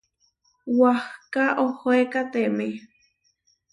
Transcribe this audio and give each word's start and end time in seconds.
Wahká 0.79 1.45
ohóekateme. 1.65 2.67